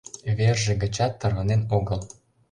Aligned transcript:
Верже 0.37 0.73
гычат 0.83 1.13
тарванен 1.19 1.61
огыл. 1.77 2.01